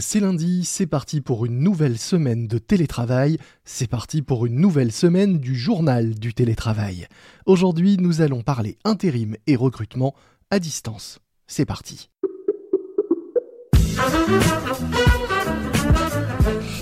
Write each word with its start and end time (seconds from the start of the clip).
C'est 0.00 0.20
lundi, 0.20 0.64
c'est 0.64 0.86
parti 0.86 1.20
pour 1.20 1.44
une 1.44 1.58
nouvelle 1.58 1.98
semaine 1.98 2.46
de 2.46 2.58
télétravail, 2.58 3.36
c'est 3.64 3.90
parti 3.90 4.22
pour 4.22 4.46
une 4.46 4.54
nouvelle 4.54 4.92
semaine 4.92 5.40
du 5.40 5.56
journal 5.56 6.14
du 6.14 6.34
télétravail. 6.34 7.08
Aujourd'hui, 7.46 7.96
nous 7.98 8.20
allons 8.20 8.42
parler 8.42 8.78
intérim 8.84 9.34
et 9.48 9.56
recrutement 9.56 10.14
à 10.52 10.60
distance. 10.60 11.18
C'est 11.48 11.66
parti. 11.66 12.10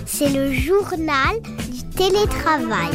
C'est 0.04 0.28
le 0.28 0.52
journal 0.52 1.40
du 1.72 1.88
télétravail. 1.96 2.92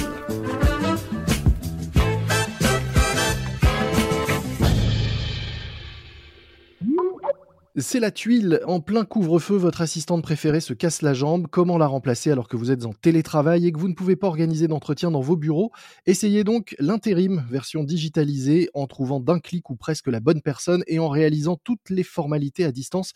C'est 7.78 8.02
la 8.02 8.12
tuile. 8.12 8.60
En 8.68 8.82
plein 8.82 9.06
couvre-feu, 9.06 9.56
votre 9.56 9.80
assistante 9.80 10.22
préférée 10.24 10.60
se 10.60 10.74
casse 10.74 11.02
la 11.02 11.14
jambe. 11.14 11.48
Comment 11.50 11.78
la 11.78 11.88
remplacer 11.88 12.30
alors 12.30 12.50
que 12.50 12.58
vous 12.58 12.70
êtes 12.70 12.86
en 12.86 12.92
télétravail 12.92 13.66
et 13.66 13.72
que 13.72 13.80
vous 13.80 13.88
ne 13.88 13.94
pouvez 13.94 14.18
pas 14.18 14.28
organiser 14.28 14.68
d'entretien 14.68 15.10
dans 15.10 15.22
vos 15.22 15.38
bureaux? 15.38 15.72
Essayez 16.06 16.44
donc 16.44 16.76
l'intérim, 16.80 17.46
version 17.50 17.86
digitalisée, 17.86 18.70
en 18.74 18.88
trouvant 18.88 19.22
d'un 19.22 19.40
clic 19.40 19.70
ou 19.70 19.78
presque 19.78 20.08
la 20.08 20.20
bonne 20.20 20.42
personne 20.42 20.84
et 20.88 21.00
en 21.00 21.08
réalisant 21.08 21.56
toutes 21.64 21.90
les 21.90 22.04
formalités 22.04 22.66
à 22.66 22.74
distance. 22.74 23.14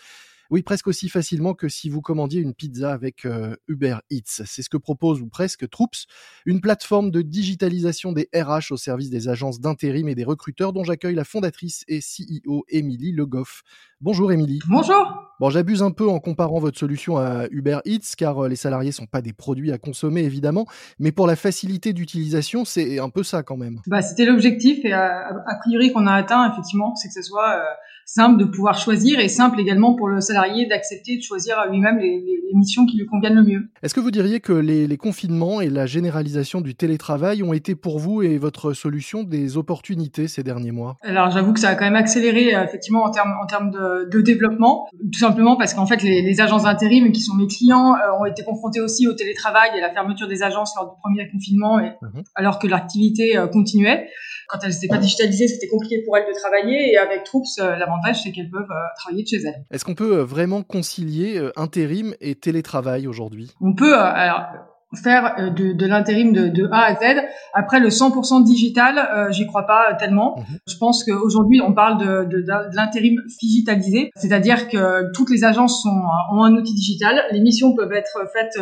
Oui, 0.51 0.61
presque 0.61 0.87
aussi 0.87 1.09
facilement 1.09 1.55
que 1.55 1.67
si 1.67 1.89
vous 1.89 2.01
commandiez 2.01 2.39
une 2.39 2.53
pizza 2.53 2.93
avec 2.93 3.25
euh, 3.25 3.55
Uber 3.67 3.97
Eats. 4.11 4.43
C'est 4.45 4.61
ce 4.61 4.69
que 4.69 4.77
propose 4.77 5.19
ou 5.21 5.27
presque 5.27 5.67
Troops, 5.69 6.05
une 6.45 6.61
plateforme 6.61 7.09
de 7.09 7.23
digitalisation 7.23 8.11
des 8.11 8.29
RH 8.35 8.71
au 8.71 8.77
service 8.77 9.09
des 9.09 9.27
agences 9.27 9.59
d'intérim 9.59 10.07
et 10.07 10.13
des 10.13 10.23
recruteurs 10.23 10.71
dont 10.71 10.83
j'accueille 10.83 11.15
la 11.15 11.23
fondatrice 11.23 11.83
et 11.87 11.99
CEO 11.99 12.63
Émilie 12.69 13.11
Le 13.11 13.25
Goff. 13.25 13.63
Bonjour 14.05 14.31
Émilie. 14.31 14.59
Bonjour. 14.69 15.25
Bon, 15.39 15.49
j'abuse 15.49 15.81
un 15.81 15.89
peu 15.89 16.07
en 16.07 16.19
comparant 16.19 16.59
votre 16.59 16.77
solution 16.77 17.17
à 17.17 17.47
Uber 17.49 17.79
Eats 17.85 18.13
car 18.15 18.43
euh, 18.45 18.47
les 18.47 18.55
salariés 18.55 18.91
sont 18.91 19.07
pas 19.07 19.21
des 19.21 19.33
produits 19.33 19.71
à 19.71 19.79
consommer 19.79 20.21
évidemment, 20.21 20.67
mais 20.99 21.11
pour 21.11 21.25
la 21.25 21.35
facilité 21.35 21.91
d'utilisation, 21.91 22.63
c'est 22.65 22.99
un 22.99 23.09
peu 23.09 23.23
ça 23.23 23.41
quand 23.41 23.57
même. 23.57 23.81
Bah, 23.87 24.03
c'était 24.03 24.25
l'objectif 24.25 24.85
et 24.85 24.93
a, 24.93 25.57
priori 25.59 25.91
qu'on 25.91 26.05
a 26.05 26.13
atteint 26.13 26.49
effectivement, 26.51 26.95
c'est 26.95 27.07
que 27.07 27.15
ce 27.15 27.23
soit 27.23 27.49
euh, 27.49 27.63
simple 28.05 28.37
de 28.37 28.45
pouvoir 28.45 28.77
choisir 28.77 29.19
et 29.19 29.27
simple 29.27 29.59
également 29.59 29.95
pour 29.95 30.07
le 30.07 30.21
salarié 30.21 30.67
d'accepter 30.67 31.17
de 31.17 31.21
choisir 31.21 31.57
lui-même 31.69 31.97
les, 31.97 32.21
les, 32.21 32.35
missions 32.53 32.85
qui 32.85 32.95
lui 32.95 33.05
conviennent 33.05 33.35
le 33.35 33.43
mieux. 33.43 33.67
Est-ce 33.83 33.93
que 33.93 33.99
vous 33.99 34.11
diriez 34.11 34.39
que 34.39 34.53
les, 34.53 34.87
les, 34.87 34.97
confinements 34.97 35.59
et 35.59 35.69
la 35.69 35.85
généralisation 35.85 36.61
du 36.61 36.73
télétravail 36.73 37.43
ont 37.43 37.51
été 37.51 37.75
pour 37.75 37.99
vous 37.99 38.21
et 38.21 38.37
votre 38.37 38.71
solution 38.71 39.23
des 39.23 39.57
opportunités 39.57 40.29
ces 40.29 40.41
derniers 40.41 40.71
mois? 40.71 40.95
Alors 41.01 41.31
j'avoue 41.31 41.51
que 41.51 41.59
ça 41.59 41.69
a 41.69 41.75
quand 41.75 41.83
même 41.83 41.95
accéléré 41.95 42.55
euh, 42.55 42.63
effectivement 42.63 43.03
en 43.03 43.09
termes 43.09 43.33
en 43.43 43.45
termes 43.45 43.71
de, 43.71 43.94
de, 44.03 44.21
développement, 44.21 44.87
tout 45.11 45.19
simplement 45.19 45.55
parce 45.55 45.73
qu'en 45.73 45.85
fait 45.85 46.01
les, 46.03 46.21
les 46.21 46.41
agences 46.41 46.63
d'intérim 46.63 47.11
qui 47.11 47.21
sont 47.21 47.35
mes 47.35 47.47
clients 47.47 47.95
euh, 47.95 48.19
ont 48.19 48.25
été 48.25 48.43
confrontés 48.43 48.81
aussi 48.81 49.07
au 49.07 49.13
télétravail 49.13 49.71
et 49.75 49.79
à 49.79 49.87
la 49.87 49.93
fermeture 49.93 50.27
des 50.27 50.43
agences 50.43 50.73
lors 50.75 50.89
du 50.89 50.99
premier 51.01 51.29
confinement, 51.31 51.79
et, 51.79 51.93
mhm. 52.01 52.23
alors 52.35 52.59
que 52.59 52.67
l'activité 52.67 53.37
euh, 53.37 53.47
continuait. 53.47 54.09
Quand 54.47 54.59
elles 54.63 54.73
n'étaient 54.73 54.87
pas 54.87 54.99
digitalisées, 54.99 55.47
c'était 55.47 55.67
compliqué 55.67 56.03
pour 56.05 56.15
elles 56.17 56.27
de 56.27 56.37
travailler 56.37 56.91
et 56.91 56.97
avec 56.97 57.23
Troops, 57.23 57.57
l'avantage 57.57 58.21
c'est 58.21 58.31
qu'elles 58.31 58.51
peuvent 58.51 58.69
travailler 58.95 59.23
de 59.23 59.27
chez 59.27 59.41
elles. 59.41 59.65
Est-ce 59.71 59.83
qu'on 59.83 59.95
peut 59.95 60.19
vraiment 60.19 60.61
concilier 60.61 61.49
intérim 61.55 62.13
et 62.21 62.35
télétravail 62.35 63.07
aujourd'hui? 63.07 63.51
On 63.61 63.73
peut, 63.73 63.93
euh, 63.93 64.03
alors, 64.03 64.45
faire 64.95 65.35
euh, 65.39 65.49
de, 65.49 65.73
de 65.73 65.85
l'intérim 65.85 66.33
de, 66.33 66.47
de, 66.47 66.67
A 66.71 66.85
à 66.85 66.95
Z. 66.95 67.21
Après, 67.53 67.79
le 67.79 67.89
100% 67.89 68.43
digital, 68.43 68.97
euh, 68.97 69.31
j'y 69.31 69.45
crois 69.45 69.65
pas 69.65 69.93
tellement. 69.95 70.35
Mhm. 70.37 70.57
Je 70.67 70.77
pense 70.77 71.03
qu'aujourd'hui, 71.03 71.61
on 71.61 71.73
parle 71.73 71.97
de, 71.97 72.25
de, 72.25 72.41
de 72.41 72.75
l'intérim 72.75 73.21
digitalisé, 73.41 74.11
c'est-à-dire 74.15 74.67
que 74.67 75.11
toutes 75.13 75.29
les 75.29 75.43
agences 75.43 75.81
sont, 75.81 76.01
ont 76.31 76.43
un 76.43 76.53
outil 76.53 76.73
digital. 76.73 77.21
Les 77.31 77.41
missions 77.41 77.73
peuvent 77.73 77.93
être 77.93 78.25
faites 78.33 78.59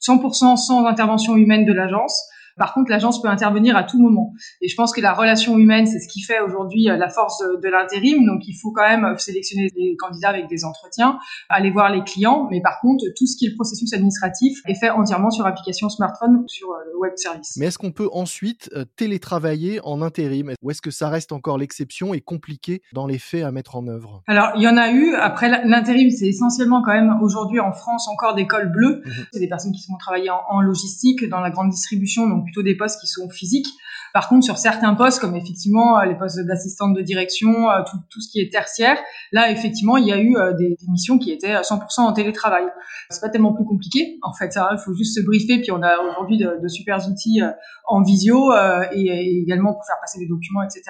100% 0.00 0.56
sans 0.56 0.86
intervention 0.86 1.36
humaine 1.36 1.64
de 1.64 1.72
l'agence. 1.72 2.22
Par 2.58 2.74
contre, 2.74 2.90
l'agence 2.90 3.22
peut 3.22 3.28
intervenir 3.28 3.76
à 3.76 3.84
tout 3.84 4.00
moment. 4.00 4.32
Et 4.60 4.68
je 4.68 4.74
pense 4.74 4.92
que 4.92 5.00
la 5.00 5.12
relation 5.12 5.58
humaine, 5.58 5.86
c'est 5.86 6.00
ce 6.00 6.08
qui 6.08 6.22
fait 6.22 6.40
aujourd'hui 6.40 6.90
euh, 6.90 6.96
la 6.96 7.08
force 7.08 7.38
de, 7.40 7.68
l'intérim. 7.68 8.24
Donc, 8.26 8.48
il 8.48 8.54
faut 8.54 8.72
quand 8.72 8.88
même 8.88 9.04
euh, 9.04 9.16
sélectionner 9.16 9.68
des 9.70 9.96
candidats 9.96 10.30
avec 10.30 10.48
des 10.48 10.64
entretiens, 10.64 11.18
aller 11.48 11.70
voir 11.70 11.90
les 11.90 12.02
clients. 12.02 12.48
Mais 12.50 12.60
par 12.60 12.80
contre, 12.80 13.04
tout 13.16 13.26
ce 13.26 13.36
qui 13.36 13.46
est 13.46 13.50
le 13.50 13.54
processus 13.54 13.92
administratif 13.92 14.58
est 14.66 14.74
fait 14.74 14.90
entièrement 14.90 15.30
sur 15.30 15.46
application 15.46 15.88
smartphone 15.88 16.36
ou 16.36 16.48
sur 16.48 16.70
euh, 16.70 16.76
le 16.92 16.98
web 16.98 17.12
service. 17.16 17.56
Mais 17.56 17.66
est-ce 17.66 17.78
qu'on 17.78 17.92
peut 17.92 18.08
ensuite 18.12 18.70
télétravailler 18.96 19.80
en 19.84 20.02
intérim? 20.02 20.52
Ou 20.62 20.70
est-ce 20.70 20.82
que 20.82 20.90
ça 20.90 21.08
reste 21.08 21.32
encore 21.32 21.58
l'exception 21.58 22.14
et 22.14 22.20
compliqué 22.20 22.82
dans 22.92 23.06
les 23.06 23.18
faits 23.18 23.44
à 23.44 23.52
mettre 23.52 23.76
en 23.76 23.86
œuvre? 23.86 24.22
Alors, 24.26 24.50
il 24.56 24.62
y 24.62 24.68
en 24.68 24.76
a 24.76 24.90
eu. 24.90 25.14
Après, 25.14 25.48
l'intérim, 25.64 26.10
c'est 26.10 26.26
essentiellement 26.26 26.82
quand 26.82 26.92
même 26.92 27.18
aujourd'hui 27.22 27.60
en 27.60 27.72
France 27.72 28.08
encore 28.08 28.34
des 28.34 28.46
cols 28.46 28.70
bleus. 28.72 29.02
Mhm. 29.04 29.12
C'est 29.32 29.40
des 29.40 29.48
personnes 29.48 29.72
qui 29.72 29.82
sont 29.82 29.96
travailler 29.98 30.30
en, 30.30 30.40
en 30.48 30.60
logistique, 30.60 31.28
dans 31.28 31.40
la 31.40 31.50
grande 31.50 31.70
distribution, 31.70 32.28
donc 32.28 32.47
plutôt 32.48 32.62
des 32.62 32.76
postes 32.76 33.00
qui 33.00 33.06
sont 33.06 33.28
physiques. 33.28 33.68
Par 34.14 34.28
contre, 34.28 34.44
sur 34.44 34.58
certains 34.58 34.94
postes, 34.94 35.20
comme 35.20 35.36
effectivement 35.36 35.98
euh, 35.98 36.04
les 36.04 36.16
postes 36.16 36.40
d'assistante 36.40 36.94
de 36.94 37.02
direction, 37.02 37.70
euh, 37.70 37.82
tout, 38.10 38.20
ce 38.20 38.30
qui 38.30 38.40
est 38.40 38.50
tertiaire, 38.50 38.98
là 39.32 39.50
effectivement, 39.50 39.96
il 39.96 40.06
y 40.06 40.12
a 40.12 40.18
eu 40.18 40.36
euh, 40.36 40.52
des, 40.54 40.76
missions 40.88 41.18
qui 41.18 41.32
étaient 41.32 41.52
à 41.52 41.60
100% 41.60 42.00
en 42.00 42.12
télétravail. 42.12 42.64
C'est 43.10 43.20
pas 43.20 43.28
tellement 43.28 43.52
plus 43.52 43.64
compliqué. 43.64 44.18
En 44.22 44.32
fait, 44.32 44.56
il 44.56 44.78
faut 44.84 44.94
juste 44.94 45.14
se 45.14 45.24
briefer. 45.24 45.60
Puis 45.60 45.70
on 45.70 45.82
a 45.82 45.98
aujourd'hui 45.98 46.38
de, 46.38 46.60
de 46.62 46.68
super 46.68 47.06
outils 47.08 47.40
en 47.86 48.02
visio 48.02 48.52
et, 48.92 49.42
également 49.42 49.74
pour 49.74 49.84
faire 49.84 49.96
passer 50.00 50.18
des 50.18 50.26
documents, 50.26 50.62
etc. 50.62 50.82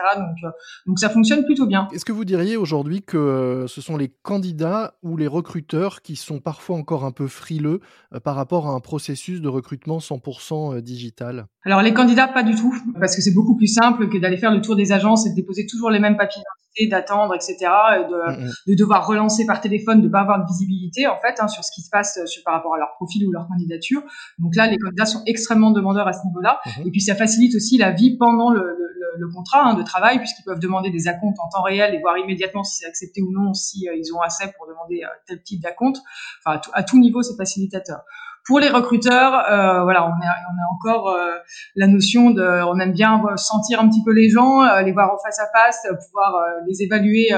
Donc 0.86 0.98
ça 0.98 1.10
fonctionne 1.10 1.44
plutôt 1.44 1.66
bien. 1.66 1.88
Est-ce 1.92 2.04
que 2.04 2.12
vous 2.12 2.24
diriez 2.24 2.56
aujourd'hui 2.56 3.02
que 3.02 3.66
ce 3.68 3.80
sont 3.80 3.96
les 3.96 4.08
candidats 4.08 4.94
ou 5.02 5.16
les 5.16 5.26
recruteurs 5.26 6.02
qui 6.02 6.16
sont 6.16 6.40
parfois 6.40 6.76
encore 6.76 7.04
un 7.04 7.12
peu 7.12 7.26
frileux 7.26 7.80
par 8.22 8.36
rapport 8.36 8.68
à 8.68 8.70
un 8.70 8.80
processus 8.80 9.40
de 9.40 9.48
recrutement 9.48 9.98
100% 9.98 10.80
digital? 10.80 11.47
Alors 11.64 11.82
les 11.82 11.92
candidats, 11.92 12.28
pas 12.28 12.42
du 12.42 12.54
tout, 12.54 12.74
parce 12.98 13.16
que 13.16 13.20
c'est 13.20 13.34
beaucoup 13.34 13.56
plus 13.56 13.66
simple 13.66 14.08
que 14.08 14.16
d'aller 14.16 14.36
faire 14.36 14.52
le 14.52 14.60
tour 14.60 14.76
des 14.76 14.92
agences 14.92 15.26
et 15.26 15.30
de 15.30 15.34
déposer 15.34 15.66
toujours 15.66 15.90
les 15.90 15.98
mêmes 15.98 16.16
papiers 16.16 16.40
d'identité, 16.40 16.88
d'attendre, 16.88 17.34
etc., 17.34 17.56
et 17.60 18.04
de, 18.04 18.42
mm, 18.42 18.44
mm. 18.46 18.52
de, 18.68 18.74
devoir 18.74 19.06
relancer 19.06 19.44
par 19.44 19.60
téléphone, 19.60 20.00
de 20.00 20.08
pas 20.08 20.20
avoir 20.20 20.38
de 20.40 20.46
visibilité 20.48 21.08
en 21.08 21.18
fait 21.20 21.40
hein, 21.40 21.48
sur 21.48 21.64
ce 21.64 21.70
qui 21.74 21.82
se 21.82 21.90
passe 21.90 22.18
sur, 22.26 22.42
par 22.44 22.54
rapport 22.54 22.74
à 22.74 22.78
leur 22.78 22.94
profil 22.94 23.26
ou 23.26 23.32
leur 23.32 23.48
candidature. 23.48 24.02
Donc 24.38 24.54
là, 24.54 24.68
les 24.68 24.78
candidats 24.78 25.04
sont 25.04 25.22
extrêmement 25.26 25.72
demandeurs 25.72 26.06
à 26.06 26.12
ce 26.12 26.24
niveau-là, 26.26 26.60
mm-hmm. 26.64 26.86
et 26.86 26.90
puis 26.90 27.00
ça 27.00 27.16
facilite 27.16 27.54
aussi 27.56 27.76
la 27.76 27.90
vie 27.90 28.16
pendant 28.16 28.50
le, 28.50 28.60
le, 28.60 28.98
le 29.18 29.28
contrat 29.28 29.64
hein, 29.64 29.74
de 29.74 29.82
travail, 29.82 30.18
puisqu'ils 30.18 30.44
peuvent 30.44 30.60
demander 30.60 30.90
des 30.90 31.08
acomptes 31.08 31.38
en 31.40 31.48
temps 31.48 31.62
réel 31.62 31.94
et 31.94 32.00
voir 32.00 32.16
immédiatement 32.18 32.62
si 32.62 32.76
c'est 32.76 32.86
accepté 32.86 33.20
ou 33.20 33.32
non, 33.32 33.52
si 33.52 33.88
euh, 33.88 33.96
ils 33.96 34.14
ont 34.14 34.20
assez 34.20 34.44
pour 34.56 34.68
demander 34.68 35.02
euh, 35.04 35.08
tel 35.26 35.42
type 35.42 35.60
d'acompte. 35.60 35.98
Enfin, 36.44 36.56
à 36.56 36.58
tout, 36.60 36.70
à 36.72 36.82
tout 36.82 36.98
niveau, 36.98 37.22
c'est 37.22 37.36
facilitateur. 37.36 38.00
Pour 38.48 38.60
les 38.60 38.70
recruteurs, 38.70 39.34
euh, 39.34 39.82
voilà, 39.82 40.06
on 40.06 40.08
a, 40.08 40.32
on 40.50 40.56
a 40.56 40.72
encore 40.72 41.10
euh, 41.10 41.36
la 41.76 41.86
notion 41.86 42.30
de, 42.30 42.42
on 42.42 42.78
aime 42.80 42.92
bien 42.92 43.22
sentir 43.36 43.78
un 43.78 43.90
petit 43.90 44.02
peu 44.02 44.10
les 44.10 44.30
gens, 44.30 44.62
euh, 44.62 44.80
les 44.80 44.92
voir 44.92 45.12
en 45.12 45.18
face 45.22 45.38
à 45.38 45.46
face, 45.52 45.86
pouvoir 46.06 46.34
euh, 46.34 46.64
les 46.66 46.82
évaluer 46.82 47.28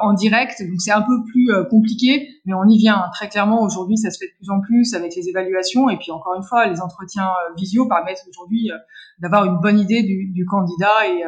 en 0.00 0.14
direct. 0.14 0.62
Donc 0.62 0.80
c'est 0.80 0.92
un 0.92 1.02
peu 1.02 1.22
plus 1.30 1.50
compliqué, 1.68 2.26
mais 2.46 2.54
on 2.54 2.64
y 2.64 2.78
vient 2.78 3.10
très 3.12 3.28
clairement. 3.28 3.62
Aujourd'hui, 3.62 3.98
ça 3.98 4.10
se 4.10 4.18
fait 4.18 4.28
de 4.28 4.36
plus 4.38 4.50
en 4.50 4.60
plus 4.62 4.94
avec 4.94 5.14
les 5.14 5.28
évaluations 5.28 5.90
et 5.90 5.98
puis 5.98 6.10
encore 6.10 6.34
une 6.34 6.42
fois, 6.42 6.66
les 6.66 6.80
entretiens 6.80 7.28
visio 7.58 7.86
permettent 7.86 8.24
aujourd'hui 8.30 8.70
d'avoir 9.18 9.44
une 9.44 9.58
bonne 9.58 9.78
idée 9.78 10.02
du, 10.02 10.32
du 10.32 10.46
candidat 10.46 11.06
et, 11.06 11.22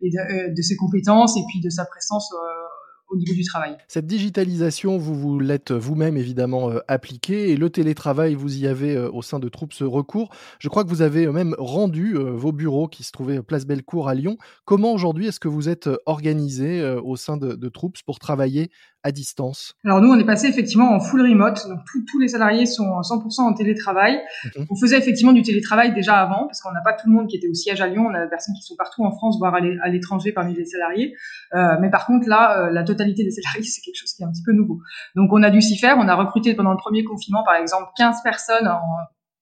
et 0.00 0.10
de, 0.10 0.62
ses 0.62 0.76
compétences 0.76 1.36
et 1.36 1.42
puis 1.46 1.60
de 1.60 1.68
sa 1.68 1.84
présence 1.84 2.32
Cette 3.88 4.06
digitalisation, 4.06 4.98
vous 4.98 5.14
vous 5.14 5.38
l'êtes 5.38 5.72
vous-même 5.72 6.16
évidemment 6.16 6.70
euh, 6.70 6.80
appliquée 6.88 7.50
et 7.50 7.56
le 7.56 7.70
télétravail, 7.70 8.34
vous 8.34 8.58
y 8.58 8.66
avez 8.66 8.96
euh, 8.96 9.10
au 9.10 9.22
sein 9.22 9.38
de 9.38 9.48
Troupes 9.48 9.74
recours. 9.80 10.30
Je 10.58 10.68
crois 10.68 10.84
que 10.84 10.88
vous 10.88 11.02
avez 11.02 11.26
même 11.28 11.54
rendu 11.58 12.16
euh, 12.16 12.30
vos 12.32 12.52
bureaux 12.52 12.88
qui 12.88 13.04
se 13.04 13.12
trouvaient 13.12 13.42
place 13.42 13.64
Bellecour 13.64 14.08
à 14.08 14.14
Lyon. 14.14 14.36
Comment 14.64 14.92
aujourd'hui 14.92 15.28
est-ce 15.28 15.40
que 15.40 15.48
vous 15.48 15.68
êtes 15.68 15.88
organisé 16.06 16.82
au 17.02 17.16
sein 17.16 17.36
de, 17.36 17.54
de 17.54 17.68
Troupes 17.68 17.98
pour 18.04 18.18
travailler 18.18 18.70
à 19.06 19.12
distance 19.12 19.74
Alors 19.84 20.00
nous, 20.00 20.08
on 20.08 20.18
est 20.18 20.26
passé 20.26 20.48
effectivement 20.48 20.92
en 20.92 20.98
full 20.98 21.22
remote, 21.22 21.68
donc 21.68 21.78
tous 22.08 22.18
les 22.18 22.26
salariés 22.26 22.66
sont 22.66 23.00
100% 23.00 23.42
en 23.42 23.54
télétravail. 23.54 24.20
Mhm. 24.44 24.66
On 24.68 24.76
faisait 24.76 24.98
effectivement 24.98 25.32
du 25.32 25.42
télétravail 25.42 25.94
déjà 25.94 26.16
avant, 26.16 26.46
parce 26.46 26.60
qu'on 26.60 26.72
n'a 26.72 26.80
pas 26.80 26.92
tout 26.92 27.08
le 27.08 27.14
monde 27.14 27.28
qui 27.28 27.36
était 27.36 27.48
au 27.48 27.54
siège 27.54 27.80
à 27.80 27.86
Lyon, 27.86 28.06
on 28.10 28.14
a 28.14 28.24
des 28.24 28.28
personnes 28.28 28.54
qui 28.56 28.62
sont 28.62 28.74
partout 28.76 29.04
en 29.04 29.12
France, 29.12 29.38
voire 29.38 29.54
à 29.54 29.88
l'étranger 29.88 30.32
parmi 30.32 30.54
les 30.54 30.64
salariés. 30.64 31.14
Euh, 31.54 31.76
mais 31.80 31.88
par 31.88 32.06
contre, 32.06 32.28
là, 32.28 32.66
euh, 32.66 32.70
la 32.70 32.82
totalité 32.82 33.22
des 33.22 33.30
salariés, 33.42 33.62
c'est 33.62 33.80
quelque 33.80 33.96
chose 33.96 34.12
qui 34.12 34.22
est 34.22 34.26
un 34.26 34.32
petit 34.32 34.42
peu 34.42 34.52
nouveau. 34.52 34.80
Donc 35.14 35.30
on 35.32 35.42
a 35.44 35.50
dû 35.50 35.62
s'y 35.62 35.78
faire, 35.78 35.96
on 35.98 36.08
a 36.08 36.14
recruté 36.16 36.54
pendant 36.54 36.72
le 36.72 36.78
premier 36.78 37.04
confinement, 37.04 37.44
par 37.44 37.54
exemple, 37.54 37.86
15 37.96 38.22
personnes 38.24 38.66
en 38.66 38.80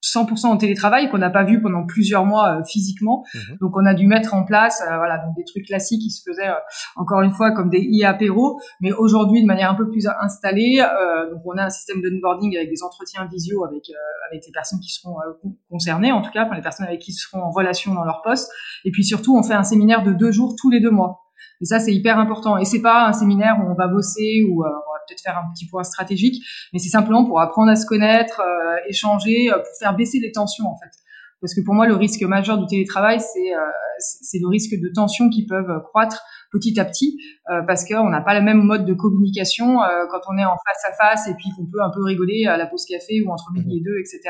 100% 0.05 0.47
en 0.47 0.57
télétravail 0.57 1.09
qu'on 1.09 1.19
n'a 1.19 1.31
pas 1.31 1.45
vu 1.45 1.63
pendant 1.63 1.85
plusieurs 1.85 2.27
mois 2.27 2.59
euh, 2.59 2.65
physiquement. 2.65 3.25
Mhm. 3.35 3.57
Donc 3.61 3.77
on 3.77 3.87
a 3.87 3.95
dû 3.95 4.07
mettre 4.07 4.35
en 4.35 4.45
place 4.45 4.83
euh, 4.83 4.97
voilà 4.97 5.19
donc 5.19 5.35
des 5.37 5.45
trucs 5.45 5.67
classiques 5.67 6.03
qui 6.03 6.11
se 6.11 6.23
faisaient 6.29 6.49
euh, 6.49 6.61
encore 6.97 7.23
une 7.23 7.33
fois 7.33 7.53
comme 7.53 7.71
des 7.71 7.81
e-apéros, 7.81 8.61
mais 8.81 8.93
aujourd'hui 8.93 9.43
de 9.43 9.47
manière 9.47 9.71
un 9.71 9.75
peu 9.75 9.89
plus 9.89 10.07
installée. 10.21 10.85
donc 11.31 11.41
on 11.45 11.57
a 11.57 11.65
un 11.65 11.71
système 11.71 12.01
de 12.01 12.11
onboarding 12.11 12.57
avec 12.57 12.69
des 12.69 12.83
entretiens 12.83 13.27
visio 13.31 13.65
avec 13.65 13.85
avec 14.31 14.45
les 14.47 14.53
personnes 14.53 14.81
qui 14.81 14.93
seront 14.93 15.17
concernées 15.71 16.13
en 16.13 16.23
tout 16.23 16.31
cas, 16.31 16.45
enfin 16.45 16.57
les 16.57 16.63
personnes 16.63 16.87
avec 16.87 17.01
qui 17.01 17.13
seront 17.13 17.43
en 17.43 17.51
relation 17.51 17.95
dans 17.95 18.05
leur 18.05 18.23
poste. 18.23 18.51
Et 18.85 18.91
puis 18.91 19.05
surtout 19.05 19.37
on 19.37 19.43
fait 19.43 19.55
un 19.55 19.65
séminaire 19.65 20.03
de 20.03 20.13
deux 20.13 20.31
jours 20.31 20.55
tous 20.59 20.71
les 20.71 20.81
deux 20.81 20.91
mois. 20.91 21.21
Et 21.61 21.67
ça, 21.67 21.79
c'est 21.79 21.95
hyper 21.95 22.19
important. 22.19 22.59
Et 22.59 22.65
c'est 22.65 22.83
pas 22.83 23.07
un 23.07 23.13
séminaire 23.13 23.57
où 23.61 23.71
on 23.71 23.75
va 23.75 23.87
bosser, 23.87 24.45
va 24.59 24.94
peut-être 25.07 25.23
faire 25.23 25.39
un 25.39 25.53
petit 25.53 25.67
point 25.67 25.85
stratégique, 25.85 26.45
mais 26.73 26.79
c'est 26.79 26.91
simplement 26.91 27.25
pour 27.25 27.41
apprendre 27.41 27.71
à 27.71 27.77
se 27.77 27.87
connaître, 27.87 28.41
échanger, 28.89 29.51
pour 29.51 29.79
faire 29.79 29.95
baisser 29.95 30.19
les 30.21 30.33
tensions 30.33 30.67
en 30.67 30.77
fait. 30.79 30.91
Parce 31.41 31.55
que 31.55 31.61
pour 31.61 31.75
moi, 31.75 31.87
le 31.87 31.95
risque 31.95 32.23
majeur 32.23 32.59
du 32.59 32.67
télétravail, 32.67 33.21
c'est 33.21 33.53
c'est 33.99 34.39
le 34.41 34.49
risque 34.49 34.75
de 34.75 34.89
tensions 34.93 35.31
qui 35.31 35.47
peuvent 35.47 35.83
croître 35.85 36.25
petit 36.55 36.79
à 36.79 36.85
petit 36.85 37.19
euh, 37.51 37.63
parce 37.67 37.85
qu'on 37.85 38.09
n'a 38.09 38.21
pas 38.21 38.39
le 38.39 38.45
même 38.45 38.63
mode 38.63 38.87
de 38.87 38.95
communication 38.95 39.83
euh, 39.83 40.07
quand 40.11 40.21
on 40.29 40.39
est 40.39 40.45
en 40.45 40.57
face 40.57 40.85
à 40.89 40.93
face 40.93 41.29
et 41.29 41.35
puis 41.35 41.51
qu'on 41.57 41.67
peut 41.67 41.83
un 41.83 41.91
peu 41.91 42.03
rigoler 42.03 42.47
à 42.47 42.57
la 42.57 42.67
pause 42.67 42.87
café 42.87 43.23
ou 43.23 43.31
entre 43.31 43.53
midi 43.53 43.79
et 43.79 43.81
deux, 43.83 43.99
etc. 43.99 44.21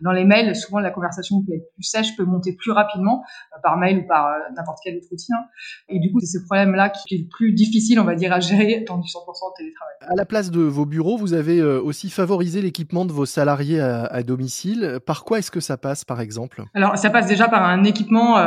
Dans 0.00 0.12
les 0.12 0.24
mails, 0.24 0.54
souvent 0.54 0.78
la 0.78 0.90
conversation 0.90 1.42
peut 1.42 1.54
être 1.54 1.72
plus 1.74 1.82
sèche, 1.82 2.16
peut 2.16 2.24
monter 2.24 2.54
plus 2.54 2.70
rapidement 2.70 3.24
euh, 3.52 3.60
par 3.62 3.76
mail 3.76 3.98
ou 3.98 4.06
par 4.06 4.28
n'importe 4.56 4.78
quel 4.84 4.96
autre 4.96 5.08
outil. 5.10 5.32
Hein. 5.34 5.44
Et 5.88 5.98
du 5.98 6.12
coup, 6.12 6.20
c'est 6.20 6.38
ce 6.38 6.44
problème-là 6.44 6.90
qui 6.90 7.16
est 7.16 7.18
le 7.18 7.28
plus 7.28 7.52
difficile, 7.52 7.98
on 7.98 8.04
va 8.04 8.14
dire, 8.14 8.32
à 8.32 8.40
gérer 8.40 8.84
dans 8.88 8.98
du 8.98 9.08
100% 9.08 9.18
de 9.18 9.56
télétravail. 9.56 9.94
À 10.00 10.14
la 10.14 10.24
place 10.24 10.50
de 10.50 10.60
vos 10.60 10.86
bureaux, 10.86 11.16
vous 11.16 11.34
avez 11.34 11.62
aussi 11.62 12.08
favorisé 12.08 12.62
l'équipement 12.62 13.04
de 13.04 13.12
vos 13.12 13.26
salariés 13.26 13.80
à, 13.80 14.04
à 14.04 14.22
domicile. 14.22 15.00
Par 15.04 15.24
quoi 15.24 15.38
est-ce 15.38 15.50
que 15.50 15.60
ça 15.60 15.76
passe, 15.76 16.04
par 16.04 16.20
exemple? 16.20 16.62
Alors, 16.74 16.96
ça 16.96 17.10
passe 17.10 17.26
déjà 17.26 17.48
par 17.48 17.64
un 17.64 17.82
équipement 17.84 18.38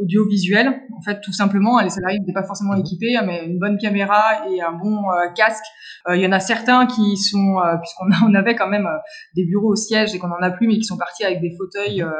audiovisuel. 0.00 0.80
En 0.96 1.02
fait, 1.02 1.20
tout 1.20 1.32
simplement, 1.32 1.80
les 1.80 1.90
salariés 1.90 2.18
n'étaient 2.18 2.32
pas 2.32 2.42
forcément 2.42 2.74
mhm. 2.74 2.80
équipés, 2.80 3.18
mais 3.24 3.44
une 3.44 3.58
bonne 3.58 3.78
caméra 3.78 4.48
et 4.50 4.60
un 4.60 4.72
bon 4.72 5.10
euh, 5.10 5.28
casque. 5.34 5.64
Euh, 6.08 6.16
il 6.16 6.22
y 6.22 6.26
en 6.26 6.32
a 6.32 6.40
certains 6.40 6.86
qui 6.86 7.16
sont, 7.16 7.58
euh, 7.58 7.76
puisqu'on 7.76 8.06
on 8.30 8.34
avait 8.34 8.54
quand 8.54 8.68
même 8.68 8.88
des 9.34 9.44
bureaux 9.44 9.72
au 9.72 9.76
siège 9.76 10.14
et 10.14 10.18
qu'on 10.18 10.30
en 10.30 10.42
a 10.42 10.50
plus, 10.50 10.66
mais 10.66 10.74
qui 10.74 10.84
sont 10.84 10.98
partis 10.98 11.24
avec 11.24 11.40
des 11.40 11.54
fauteuils 11.56 12.02
mhm. 12.02 12.10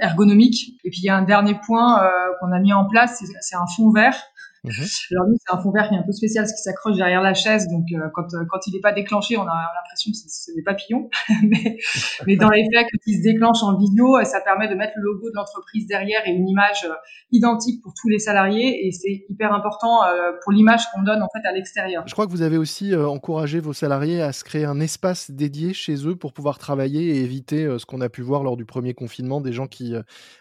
ergonomiques. 0.00 0.78
Et 0.84 0.90
puis 0.90 1.00
il 1.02 1.06
y 1.06 1.10
a 1.10 1.16
un 1.16 1.24
dernier 1.24 1.56
point 1.66 2.00
qu'on 2.40 2.52
a 2.52 2.58
mis 2.60 2.72
en 2.72 2.86
place, 2.88 3.22
c'est 3.40 3.56
un 3.56 3.66
fond 3.76 3.90
vert 3.90 4.16
Mhm. 4.66 4.86
Alors 5.12 5.28
nous, 5.28 5.36
c'est 5.38 5.54
un 5.54 5.60
fond 5.62 5.70
vert 5.70 5.88
qui 5.88 5.94
est 5.94 5.98
un 5.98 6.02
peu 6.02 6.12
spécial, 6.12 6.46
ce 6.46 6.52
qui 6.52 6.60
s'accroche 6.60 6.96
derrière 6.96 7.22
la 7.22 7.34
chaise. 7.34 7.68
Donc 7.68 7.84
euh, 7.92 8.08
quand, 8.14 8.34
euh, 8.34 8.44
quand 8.50 8.66
il 8.66 8.74
n'est 8.74 8.80
pas 8.80 8.92
déclenché, 8.92 9.36
on 9.36 9.42
a 9.42 9.72
l'impression 9.76 10.10
que 10.10 10.16
c'est 10.26 10.54
des 10.54 10.62
papillons. 10.62 11.08
mais, 11.44 11.78
mais, 12.26 12.36
dans 12.36 12.50
les 12.50 12.64
faits, 12.64 12.86
quand 12.90 12.98
il 13.06 13.18
se 13.18 13.22
déclenche 13.22 13.62
en 13.62 13.78
vidéo, 13.78 14.16
euh, 14.16 14.24
ça 14.24 14.40
permet 14.40 14.68
de 14.68 14.74
mettre 14.74 14.94
le 14.96 15.04
logo 15.04 15.30
de 15.30 15.36
l'entreprise 15.36 15.86
derrière 15.86 16.20
et 16.26 16.30
une 16.30 16.48
image 16.48 16.86
identique 17.30 17.82
pour 17.82 17.94
tous 17.94 18.08
les 18.08 18.18
salariés. 18.18 18.86
Et 18.86 18.90
c'est 18.90 19.24
hyper 19.28 19.52
important 19.52 20.00
pour 20.42 20.52
l'image 20.52 20.90
qu'on 20.92 21.02
donne 21.02 21.22
en 21.22 21.28
fait 21.32 21.46
à 21.46 21.52
l'extérieur. 21.52 22.02
Je 22.06 22.12
crois 22.12 22.26
que 22.26 22.30
vous 22.30 22.42
avez 22.42 22.58
aussi 22.58 22.94
encouragé 22.94 23.60
vos 23.60 23.72
salariés 23.72 24.20
à 24.20 24.32
se 24.32 24.44
créer 24.44 24.64
un 24.64 24.80
espace 24.80 25.30
dédié 25.30 25.72
chez 25.72 26.06
eux 26.06 26.16
pour 26.16 26.32
pouvoir 26.32 26.58
travailler 26.58 27.16
et 27.16 27.22
éviter 27.22 27.76
ce 27.78 27.86
qu'on 27.86 28.00
a 28.00 28.08
pu 28.08 28.22
voir 28.22 28.42
lors 28.42 28.56
du 28.56 28.64
premier 28.64 28.94
confinement, 28.94 29.40
des 29.40 29.52
gens 29.52 29.66
qui 29.66 29.94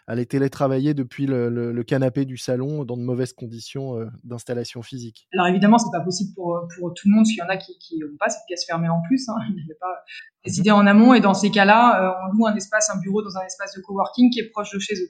allaient 0.07 0.25
télétravailler 0.25 0.93
depuis 0.93 1.25
le, 1.25 1.49
le, 1.49 1.83
canapé 1.83 2.25
du 2.25 2.37
salon 2.37 2.83
dans 2.83 2.97
de 2.97 3.03
mauvaises 3.03 3.33
conditions 3.33 3.99
d'installation 4.23 4.81
physique 4.81 5.27
Alors 5.33 5.47
évidemment, 5.47 5.77
c'est 5.77 5.91
pas 5.91 6.03
possible 6.03 6.33
pour, 6.35 6.67
pour 6.77 6.93
tout 6.93 7.07
le 7.09 7.15
monde, 7.15 7.25
s'il 7.25 7.37
y 7.37 7.41
en 7.41 7.49
a 7.49 7.57
qui 7.57 7.97
n'ont 7.99 8.17
pas 8.19 8.29
cette 8.29 8.45
pièce 8.47 8.65
fermée 8.65 8.89
en 8.89 9.01
plus. 9.01 9.27
Hein. 9.29 9.35
Il 9.49 9.55
n'y 9.55 9.61
avait 9.61 9.79
pas 9.79 10.03
décidé 10.43 10.69
mhm. 10.69 10.77
en 10.77 10.87
amont. 10.87 11.13
Et 11.13 11.19
dans 11.19 11.33
ces 11.33 11.51
cas-là, 11.51 12.03
euh, 12.03 12.27
on 12.27 12.33
loue 12.33 12.47
un 12.47 12.55
espace, 12.55 12.89
un 12.89 12.99
bureau 12.99 13.21
dans 13.21 13.37
un 13.37 13.45
espace 13.45 13.75
de 13.75 13.81
coworking 13.81 14.31
qui 14.31 14.39
est 14.39 14.49
proche 14.49 14.71
de 14.73 14.79
chez 14.79 14.95
eux. 14.95 15.09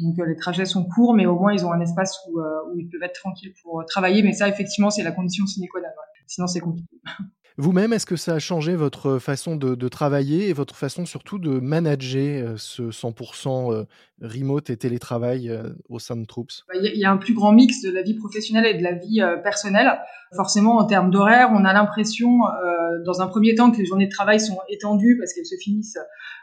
Donc 0.00 0.18
euh, 0.18 0.26
les 0.26 0.36
trajets 0.36 0.66
sont 0.66 0.84
courts, 0.84 1.14
mais 1.14 1.26
au 1.26 1.38
moins 1.38 1.52
ils 1.52 1.64
ont 1.64 1.72
un 1.72 1.80
espace 1.80 2.18
où, 2.28 2.40
euh, 2.40 2.44
où 2.70 2.78
ils 2.78 2.88
peuvent 2.88 3.02
être 3.02 3.20
tranquilles 3.20 3.54
pour 3.62 3.84
travailler. 3.86 4.22
Mais 4.22 4.32
ça, 4.32 4.48
effectivement, 4.48 4.90
c'est 4.90 5.02
la 5.02 5.12
condition 5.12 5.46
sine 5.46 5.66
qua 5.68 5.80
non. 5.80 5.88
Sinon, 6.26 6.46
c'est 6.46 6.60
compliqué. 6.60 7.00
Vous-même, 7.60 7.92
est-ce 7.92 8.06
que 8.06 8.16
ça 8.16 8.36
a 8.36 8.38
changé 8.38 8.74
votre 8.74 9.18
façon 9.18 9.54
de, 9.54 9.88
travailler 9.88 10.48
et 10.48 10.54
votre 10.54 10.74
façon 10.74 11.04
surtout 11.04 11.38
de 11.38 11.60
manager 11.60 12.58
ce 12.58 12.84
100% 12.84 13.84
remote 14.22 14.70
et 14.70 14.78
télétravail 14.78 15.52
au 15.90 15.98
sein 15.98 16.16
de 16.16 16.24
Troops? 16.24 16.64
Bah, 16.68 16.80
Il 16.82 16.98
y, 16.98 17.04
a 17.04 17.10
un 17.10 17.18
plus 17.18 17.34
grand 17.34 17.52
mix 17.52 17.82
de 17.82 17.90
la 17.90 18.00
vie 18.00 18.14
professionnelle 18.14 18.64
et 18.64 18.78
de 18.78 18.82
la 18.82 18.92
vie 18.92 19.20
personnelle. 19.42 19.92
Forcément, 20.34 20.78
en 20.78 20.86
termes 20.86 21.10
d'horaire, 21.10 21.50
on 21.52 21.66
a 21.66 21.72
l'impression, 21.74 22.38
dans 23.04 23.20
un 23.20 23.26
premier 23.26 23.54
temps, 23.54 23.70
que 23.70 23.76
les 23.76 23.84
journées 23.84 24.06
de 24.06 24.12
travail 24.12 24.40
sont 24.40 24.58
étendues 24.70 25.18
parce 25.18 25.34
qu'elles 25.34 25.44
se 25.44 25.56
finissent 25.56 25.98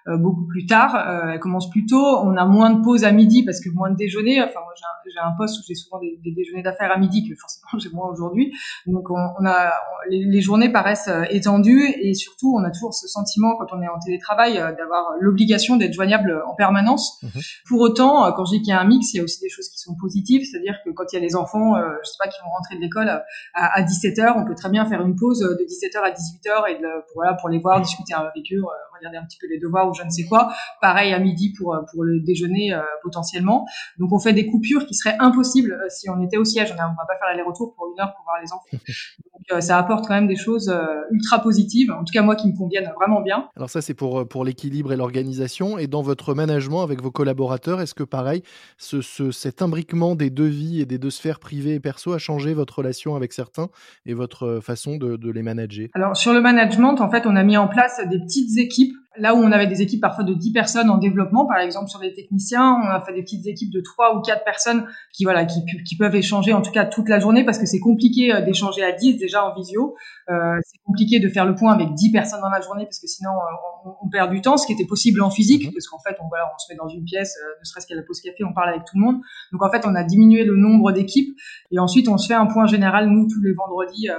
beaucoup 0.06 0.46
plus 0.46 0.68
tard. 0.68 0.96
elles 1.32 1.40
commencent 1.40 1.72
plus 1.72 1.88
tôt. 1.88 2.06
On 2.24 2.38
a 2.38 2.46
moins 2.46 2.70
de 2.70 2.84
pauses 2.84 3.06
à 3.06 3.12
midi 3.12 3.44
parce 3.44 3.60
que 3.60 3.70
moins 3.70 3.90
de 3.90 3.96
déjeuner. 3.96 4.40
Enfin, 4.42 4.60
moi, 4.60 4.74
j'ai 5.06 5.20
un, 5.20 5.32
poste 5.32 5.60
où 5.60 5.64
j'ai 5.68 5.74
souvent 5.76 6.00
des, 6.00 6.20
déjeuners 6.32 6.62
d'affaires 6.62 6.92
à 6.92 6.98
midi 7.00 7.28
que 7.28 7.36
forcément 7.36 7.68
j'ai 7.80 7.90
moins 7.90 8.08
aujourd'hui. 8.12 8.54
Donc, 8.86 9.10
on, 9.10 9.46
a 9.46 9.72
les 10.10 10.42
journées 10.42 10.72
paraissent 10.72 11.07
euh, 11.08 11.26
étendue 11.30 11.86
et 12.02 12.14
surtout 12.14 12.56
on 12.58 12.64
a 12.64 12.72
toujours 12.72 12.94
ce 12.94 13.08
sentiment 13.08 13.56
quand 13.58 13.68
on 13.72 13.82
est 13.82 13.88
en 13.88 14.00
télétravail 14.00 14.58
euh, 14.58 14.74
d'avoir 14.76 15.12
l'obligation 15.20 15.76
d'être 15.76 15.94
joignable 15.94 16.42
en 16.48 16.56
permanence. 16.56 17.22
Mhm. 17.24 17.42
Pour 17.68 17.82
autant, 17.82 18.26
euh, 18.26 18.32
quand 18.32 18.46
je 18.46 18.52
dis 18.52 18.62
qu'il 18.62 18.70
y 18.70 18.74
a 18.74 18.80
un 18.80 18.86
mix, 18.86 19.14
il 19.14 19.18
y 19.18 19.20
a 19.20 19.24
aussi 19.24 19.40
des 19.42 19.50
choses 19.50 19.70
qui 19.70 19.78
sont 19.78 19.96
positives, 19.96 20.44
c'est-à-dire 20.50 20.76
que 20.86 20.92
quand 20.92 21.06
il 21.12 21.16
y 21.16 21.20
a 21.20 21.22
des 21.22 21.36
enfants, 21.36 21.76
je 21.78 22.10
sais 22.10 22.18
pas, 22.20 22.28
qui 22.28 22.38
vont 22.44 22.50
rentrer 22.50 22.76
de 22.76 22.82
l'école 22.82 23.10
à, 23.54 23.82
17h, 23.82 24.34
on 24.38 24.46
peut 24.46 24.56
très 24.56 24.70
bien 24.70 24.86
faire 24.86 25.02
une 25.02 25.16
pause 25.16 25.40
de 25.40 25.64
17h 25.64 26.00
à 26.00 26.12
18h 26.12 26.70
et 26.70 26.76
pour, 26.82 27.16
voilà, 27.16 27.34
pour 27.34 27.50
les 27.50 27.60
voir, 27.60 27.82
discuter 27.82 28.14
avec 28.14 28.46
eux, 28.52 28.62
regarder 28.98 29.18
un 29.18 29.26
petit 29.26 29.38
peu 29.40 29.48
les 29.48 29.60
devoirs 29.60 29.90
ou 29.90 29.94
je 29.94 30.04
ne 30.04 30.10
sais 30.10 30.26
quoi. 30.26 30.54
Pareil 30.82 31.14
à 31.14 31.20
midi 31.20 31.54
pour, 31.58 31.78
pour 31.92 32.04
le 32.04 32.20
déjeuner 32.20 32.78
potentiellement. 33.04 33.66
Donc 33.98 34.12
on 34.12 34.20
fait 34.20 34.34
des 34.34 34.48
coupures 34.48 34.86
qui 34.86 34.94
seraient 34.94 35.18
impossibles 35.20 35.78
si 35.90 36.10
on 36.10 36.22
était 36.22 36.38
au 36.38 36.46
siège. 36.46 36.72
On 36.72 36.74
ne 36.74 36.80
va 36.80 37.06
pas 37.08 37.18
faire 37.20 37.30
l'aller-retour 37.30 37.74
pour 37.76 37.88
une 37.92 38.00
heure 38.00 38.14
pour 38.16 38.24
voir 38.26 38.38
les 38.42 38.52
enfants. 38.52 38.66
Donc 39.50 39.62
ça 39.62 39.78
apporte 39.78 40.08
quand 40.08 40.16
même 40.16 40.28
des 40.28 40.36
choses 40.36 40.72
ultra 41.12 41.42
positive, 41.42 41.92
en 41.92 42.04
tout 42.04 42.12
cas 42.14 42.22
moi 42.22 42.36
qui 42.36 42.48
me 42.48 42.58
conviennent 42.58 42.92
vraiment 43.00 43.22
bien. 43.22 43.48
Alors 43.56 43.70
ça 43.70 43.82
c'est 43.82 43.94
pour, 43.94 44.20
euh, 44.20 44.26
pour 44.26 44.44
l'équilibre 44.44 44.92
et 44.94 44.96
l'organisation. 44.96 45.78
Et 45.78 45.88
dans 45.88 46.02
votre 46.02 46.34
management 46.34 46.84
avec 46.84 47.02
vos 47.02 47.12
collaborateurs, 47.12 47.82
est-ce 47.82 47.94
que 47.94 48.04
pareil, 48.04 48.44
ce, 48.78 49.02
cet 49.32 49.62
imbriquement 49.62 50.16
des 50.16 50.30
deux 50.30 50.48
vies 50.48 50.82
et 50.82 50.86
des 50.86 50.98
deux 50.98 51.10
sphères 51.10 51.40
privées 51.40 51.76
et 51.76 51.80
perso 51.80 52.14
a 52.14 52.18
changé 52.18 52.54
votre 52.54 52.80
relation 52.80 53.16
avec 53.16 53.34
certains 53.34 53.70
et 54.06 54.14
votre 54.14 54.44
euh, 54.44 54.62
façon 54.62 54.98
de, 54.98 55.16
de 55.16 55.32
les 55.32 55.44
manager? 55.44 55.88
Alors 55.94 56.16
sur 56.16 56.34
le 56.34 56.42
management, 56.42 57.00
en 57.02 57.10
fait, 57.10 57.26
on 57.26 57.36
a 57.36 57.44
mis 57.44 57.58
en 57.58 57.68
place 57.68 58.02
des 58.10 58.20
petites 58.20 58.58
équipes 58.58 58.96
là 59.20 59.36
où 59.36 59.38
on 59.38 59.52
avait 59.52 59.68
des 59.68 59.82
équipes 59.82 60.02
parfois 60.02 60.24
de 60.24 60.34
10 60.34 60.52
personnes 60.52 60.90
en 60.90 60.98
développement, 60.98 61.46
par 61.46 61.58
exemple 61.58 61.90
sur 61.90 62.02
les 62.02 62.14
techniciens, 62.14 62.80
on 62.84 62.88
a 62.88 63.02
fait 63.02 63.14
des 63.14 63.22
petites 63.22 63.46
équipes 63.48 63.72
de 63.72 63.82
3 63.82 64.16
ou 64.18 64.22
4 64.22 64.44
personnes 64.44 64.86
qui 65.14 65.24
voilà 65.24 65.46
qui, 65.46 65.66
qui 65.86 65.98
peuvent 65.98 66.16
échanger 66.16 66.54
en 66.54 66.62
tout 66.62 66.72
cas 66.72 66.86
toute 66.86 67.10
la 67.10 67.20
journée 67.20 67.44
parce 67.44 67.58
que 67.58 67.66
c'est 67.66 67.80
compliqué 67.80 68.34
euh, 68.34 68.42
d'échanger 68.42 68.84
à 68.84 68.92
10 68.92 69.18
déjà 69.18 69.46
en 69.46 69.54
visio. 69.56 69.96
Euh, 70.30 70.60
c'est 70.62 70.80
compliqué 70.86 71.20
de 71.20 71.30
faire 71.30 71.46
le 71.46 71.56
point 71.56 71.74
avec 71.74 71.94
10 71.94 72.12
personnes 72.12 72.42
dans 72.42 72.50
la 72.50 72.60
journée 72.60 72.84
parce 72.84 73.00
que 73.00 73.08
sinon 73.08 73.32
euh, 73.32 73.86
on, 73.86 74.06
on, 74.06 74.10
perd 74.10 74.30
du 74.30 74.42
temps, 74.42 74.58
ce 74.58 74.68
qui 74.68 74.74
était 74.74 74.86
possible 74.86 75.22
en 75.22 75.30
physique 75.30 75.68
mhm. 75.68 75.74
parce 75.74 75.88
qu'en 75.88 76.00
fait 76.00 76.18
on 76.22 76.28
voilà 76.28 76.52
on 76.54 76.58
se 76.58 76.72
met 76.72 76.78
dans 76.78 76.90
une 76.90 77.06
pièce, 77.06 77.38
euh, 77.42 77.60
ne 77.60 77.66
serait-ce 77.66 77.88
qu'à 77.88 77.96
la 77.96 78.02
pause 78.02 78.20
café, 78.20 78.44
on 78.44 78.54
parle 78.54 78.70
avec 78.70 78.84
tout 78.84 78.98
le 78.98 79.06
monde. 79.06 79.22
Donc 79.54 79.64
en 79.64 79.72
fait 79.72 79.86
on 79.86 79.96
a 79.96 80.04
diminué 80.04 80.44
le 80.44 80.58
nombre 80.58 80.92
d'équipes 80.92 81.38
et 81.72 81.80
ensuite 81.80 82.10
on 82.10 82.18
se 82.18 82.28
fait 82.28 82.34
un 82.34 82.46
point 82.46 82.66
général 82.66 83.08
nous 83.10 83.28
tous 83.28 83.42
les 83.42 83.54
vendredis 83.54 84.10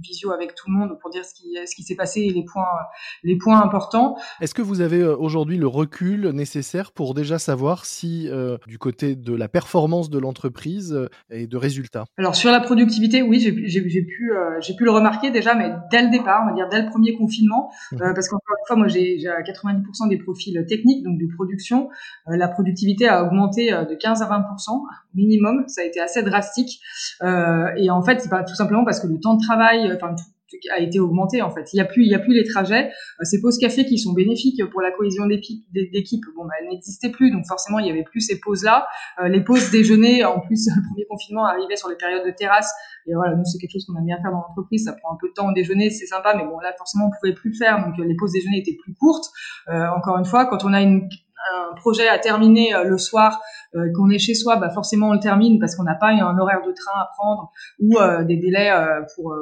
visio 0.00 0.32
avec 0.32 0.54
tout 0.54 0.68
le 0.68 0.74
monde 0.76 0.98
pour 1.00 1.10
dire 1.10 1.24
ce 1.24 1.34
qui, 1.34 1.56
ce 1.66 1.74
qui 1.74 1.82
s'est 1.82 1.94
passé 1.94 2.20
et 2.20 2.30
les 2.30 2.44
points, 2.44 2.64
les 3.22 3.36
points 3.36 3.60
importants. 3.60 4.16
Est-ce 4.40 4.54
que 4.54 4.62
vous 4.62 4.80
avez 4.80 5.00
euh, 5.00 5.16
aujourd'hui 5.16 5.56
le 5.56 5.66
recul 5.66 6.28
nécessaire 6.30 6.92
pour 6.92 7.14
déjà 7.14 7.38
savoir 7.38 7.84
si, 7.84 8.28
euh, 8.28 8.58
du 8.66 8.78
côté 8.78 9.14
de 9.14 9.34
la 9.34 9.48
performance 9.48 10.10
de 10.10 10.18
l'entreprise 10.18 10.92
euh, 10.92 11.08
et 11.30 11.46
de 11.46 11.56
résultats? 11.56 12.04
Alors 12.18 12.34
sur 12.34 12.50
la 12.50 12.60
productivité, 12.60 13.22
oui, 13.22 13.40
j'ai 13.40 13.52
pu, 13.52 14.32
j'ai 14.60 14.74
pu 14.74 14.84
le 14.84 14.90
remarquer 14.90 15.30
déjà, 15.30 15.54
mais 15.54 15.72
dès 15.90 16.02
le 16.02 16.10
départ, 16.10 16.42
on 16.44 16.50
va 16.50 16.54
dire 16.54 16.68
dès 16.68 16.82
le 16.82 16.90
premier 16.90 17.14
confinement, 17.14 17.70
mmh. 17.92 17.98
parce 18.14 18.28
qu'encore 18.28 18.56
une 18.60 18.66
fois, 18.66 18.76
moi 18.76 18.88
j'ai 18.88 19.16
90% 19.16 20.08
des 20.08 20.18
profils 20.18 20.64
techniques, 20.68 21.04
donc 21.04 21.18
de 21.18 21.26
production, 21.34 21.88
la 22.26 22.48
productivité 22.48 23.08
a 23.08 23.24
augmenté 23.24 23.70
de 23.70 23.94
15 23.94 24.22
à 24.22 24.26
20% 24.26 24.82
minimum, 25.14 25.64
ça 25.68 25.82
a 25.82 25.84
été 25.84 26.00
assez 26.00 26.22
drastique, 26.22 26.80
et 27.22 27.90
en 27.90 28.02
fait 28.02 28.20
c'est 28.20 28.30
pas 28.30 28.42
tout 28.42 28.54
simplement 28.54 28.84
parce 28.84 29.00
que 29.00 29.06
le 29.06 29.18
temps 29.20 29.34
de 29.34 29.42
travail 29.42 29.83
enfin 29.92 30.14
a 30.70 30.80
été 30.80 31.00
augmenté 31.00 31.42
en 31.42 31.50
fait. 31.50 31.72
Il 31.72 31.78
y 31.78 31.80
a 31.80 31.84
plus, 31.84 32.04
il 32.04 32.10
y 32.10 32.14
a 32.14 32.18
plus 32.18 32.34
les 32.34 32.44
trajets. 32.44 32.88
Euh, 33.20 33.24
ces 33.24 33.40
pauses 33.40 33.58
café 33.58 33.84
qui 33.84 33.98
sont 33.98 34.12
bénéfiques 34.12 34.64
pour 34.70 34.80
la 34.80 34.90
cohésion 34.90 35.26
d'équipe, 35.26 36.24
bon, 36.36 36.44
bah, 36.44 36.54
elles 36.60 36.68
n'existaient 36.68 37.10
plus, 37.10 37.30
donc 37.30 37.46
forcément 37.46 37.78
il 37.78 37.86
y 37.86 37.90
avait 37.90 38.02
plus 38.02 38.20
ces 38.20 38.40
pauses-là. 38.40 38.86
Euh, 39.22 39.28
les 39.28 39.42
pauses 39.42 39.70
déjeuner, 39.70 40.24
en 40.24 40.40
plus 40.40 40.68
le 40.76 40.82
premier 40.88 41.06
confinement 41.06 41.46
arrivait 41.46 41.76
sur 41.76 41.88
les 41.88 41.96
périodes 41.96 42.24
de 42.24 42.30
terrasse. 42.30 42.72
Et 43.06 43.14
voilà, 43.14 43.34
nous 43.34 43.44
c'est 43.44 43.58
quelque 43.58 43.72
chose 43.72 43.84
qu'on 43.86 43.98
aime 43.98 44.06
bien 44.06 44.20
faire 44.20 44.30
dans 44.30 44.42
l'entreprise. 44.48 44.84
Ça 44.84 44.92
prend 44.92 45.14
un 45.14 45.18
peu 45.20 45.28
de 45.28 45.34
temps 45.34 45.48
au 45.48 45.52
déjeuner, 45.52 45.90
c'est 45.90 46.06
sympa, 46.06 46.34
mais 46.36 46.44
bon 46.44 46.58
là 46.60 46.72
forcément 46.76 47.06
on 47.06 47.20
pouvait 47.20 47.34
plus 47.34 47.50
le 47.50 47.56
faire, 47.56 47.84
donc 47.84 47.98
euh, 47.98 48.04
les 48.04 48.16
pauses 48.16 48.32
déjeuner 48.32 48.58
étaient 48.58 48.76
plus 48.80 48.94
courtes. 48.94 49.26
encore 49.68 50.18
une 50.18 50.24
fois, 50.24 50.46
quand 50.46 50.64
on 50.64 50.72
a 50.72 50.80
une 50.80 51.08
un 51.70 51.74
projet 51.74 52.08
à 52.08 52.18
terminer 52.18 52.72
le 52.86 52.96
soir, 52.96 53.38
qu'on 53.74 54.08
est 54.08 54.18
chez 54.18 54.34
soi, 54.34 54.56
bah 54.56 54.70
forcément 54.70 55.10
on 55.10 55.12
le 55.12 55.20
termine 55.20 55.58
parce 55.58 55.76
qu'on 55.76 55.82
n'a 55.82 55.94
pas 55.94 56.08
un 56.08 56.38
horaire 56.38 56.62
de 56.66 56.72
train 56.72 56.98
à 56.98 57.10
prendre 57.18 57.52
ou 57.80 57.98
des 58.24 58.38
délais 58.38 58.72
pour, 59.14 59.34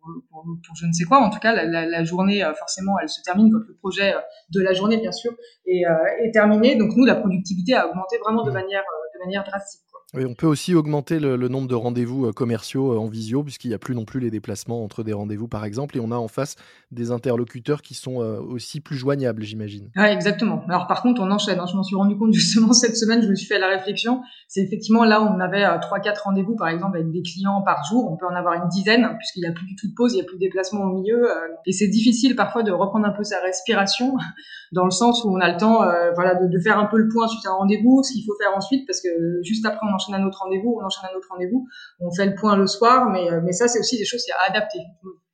pour, 0.00 0.74
je 0.74 0.86
ne 0.86 0.92
sais 0.92 1.04
quoi. 1.04 1.20
En 1.20 1.30
tout 1.30 1.38
cas, 1.38 1.64
la, 1.64 2.04
journée, 2.04 2.42
euh, 2.42 2.54
forcément, 2.54 2.98
elle 3.00 3.08
se 3.08 3.22
termine 3.22 3.50
quand 3.52 3.66
le 3.66 3.74
projet 3.74 4.14
euh, 4.14 4.20
de 4.50 4.60
la 4.60 4.72
journée, 4.72 4.98
bien 4.98 5.12
sûr, 5.12 5.32
est, 5.66 5.86
euh, 5.86 6.24
est 6.24 6.32
terminé. 6.32 6.76
Donc 6.76 6.90
nous, 6.96 7.04
la 7.04 7.16
productivité 7.16 7.74
a 7.74 7.88
augmenté 7.88 8.18
vraiment 8.18 8.44
de 8.44 8.50
manière, 8.50 8.82
de 9.14 9.18
manière 9.24 9.44
drastique. 9.44 9.82
Oui, 10.12 10.24
on 10.24 10.34
peut 10.34 10.48
aussi 10.48 10.74
augmenter 10.74 11.20
le, 11.20 11.36
nombre 11.46 11.68
de 11.68 11.74
rendez-vous 11.76 12.26
euh, 12.26 12.32
commerciaux 12.32 12.94
euh, 12.94 12.98
en 12.98 13.06
visio, 13.06 13.44
puisqu'il 13.44 13.68
n'y 13.68 13.74
a 13.74 13.78
plus 13.78 13.94
non 13.94 14.04
plus 14.04 14.18
les 14.18 14.32
déplacements 14.32 14.82
entre 14.82 15.04
des 15.04 15.12
rendez-vous, 15.12 15.46
par 15.46 15.64
exemple, 15.64 15.96
et 15.96 16.00
on 16.00 16.10
a 16.10 16.16
en 16.16 16.26
face 16.26 16.56
des 16.90 17.12
interlocuteurs 17.12 17.80
qui 17.80 17.94
sont 17.94 18.20
euh, 18.20 18.40
aussi 18.40 18.80
plus 18.80 18.96
joignables, 18.96 19.44
j'imagine. 19.44 19.88
Exactement. 19.96 20.64
Alors 20.68 20.88
par 20.88 21.02
contre, 21.02 21.20
on 21.20 21.30
enchaîne. 21.30 21.60
Hein. 21.60 21.66
Je 21.70 21.76
m'en 21.76 21.84
suis 21.84 21.94
rendu 21.94 22.16
compte 22.16 22.32
justement 22.34 22.72
cette 22.72 22.96
semaine, 22.96 23.22
je 23.22 23.28
me 23.28 23.36
suis 23.36 23.46
fait 23.46 23.60
la 23.60 23.68
réflexion. 23.68 24.22
C'est 24.48 24.62
effectivement 24.62 25.04
là 25.04 25.20
où 25.20 25.26
on 25.26 25.38
avait 25.38 25.64
trois, 25.80 26.00
quatre 26.00 26.24
rendez-vous, 26.24 26.56
par 26.56 26.68
exemple, 26.68 26.96
avec 26.96 27.12
des 27.12 27.22
clients 27.22 27.62
par 27.62 27.84
jour. 27.84 28.10
On 28.10 28.16
peut 28.16 28.26
en 28.26 28.34
avoir 28.34 28.54
une 28.54 28.68
dizaine, 28.68 29.14
puisqu'il 29.16 29.42
n'y 29.42 29.46
a 29.46 29.52
plus 29.52 29.66
du 29.66 29.76
tout 29.76 29.86
de 29.86 29.94
pause, 29.94 30.12
il 30.12 30.16
n'y 30.16 30.22
a 30.22 30.24
plus 30.24 30.38
de 30.38 30.40
déplacement 30.40 30.86
au 30.86 31.00
milieu. 31.00 31.28
et 31.66 31.72
c'est 31.72 31.86
difficile 31.86 32.34
parfois 32.34 32.64
de 32.64 32.72
reprendre 32.72 33.06
un 33.06 33.12
peu 33.12 33.22
sa 33.22 33.40
respiration, 33.42 34.16
dans 34.72 34.84
le 34.84 34.90
sens 34.90 35.22
où 35.24 35.30
on 35.30 35.38
a 35.38 35.52
le 35.52 35.56
temps 35.56 35.84
voilà, 36.16 36.34
de, 36.34 36.48
de, 36.48 36.58
faire 36.58 36.80
un 36.80 36.86
peu 36.86 36.98
le 36.98 37.08
point 37.08 37.28
suite 37.28 37.46
à 37.46 37.50
un 37.50 37.54
rendez-vous, 37.54 38.02
ce 38.02 38.12
qu'il 38.12 38.24
faut 38.24 38.34
faire 38.40 38.56
ensuite, 38.56 38.84
parce 38.88 39.00
que 39.00 39.08
juste 39.44 39.64
après, 39.64 39.86
on 39.88 39.99
enchaîne 40.00 40.14
un 40.14 40.26
autre 40.26 40.38
rendez-vous, 40.42 40.78
on 40.80 40.84
enchaîne 40.84 41.08
un 41.12 41.16
autre 41.16 41.28
rendez-vous, 41.30 41.66
on 42.00 42.10
fait 42.12 42.26
le 42.26 42.34
point 42.34 42.56
le 42.56 42.66
soir, 42.66 43.10
mais, 43.10 43.30
euh, 43.30 43.40
mais 43.42 43.52
ça, 43.52 43.68
c'est 43.68 43.80
aussi 43.80 43.98
des 43.98 44.04
choses 44.04 44.24
à 44.38 44.50
adapter. 44.50 44.80